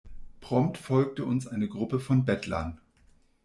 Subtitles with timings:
[0.39, 2.81] Prompt folgte uns eine Gruppe von Bettlern.